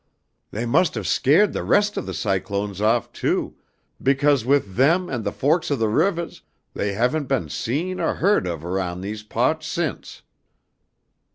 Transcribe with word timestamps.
"They 0.49 0.65
must 0.65 0.95
have 0.95 1.05
scahd 1.05 1.53
the 1.53 1.63
res' 1.63 1.95
of 1.95 2.07
the 2.07 2.13
cyclones 2.15 2.81
off, 2.81 3.11
too, 3.11 3.57
becawse 4.01 4.43
with 4.43 4.73
them 4.73 5.07
and 5.09 5.23
the 5.23 5.31
forks 5.31 5.69
of 5.69 5.77
the 5.77 5.89
rivahs, 5.89 6.41
they 6.73 6.93
haven't 6.93 7.27
been 7.27 7.49
seen 7.49 7.99
or 7.99 8.15
heahd 8.15 8.47
of 8.51 8.65
aroun' 8.65 9.01
these 9.01 9.21
pahts 9.21 9.67
since." 9.67 10.23